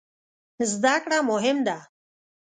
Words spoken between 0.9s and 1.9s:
کړه مهم ده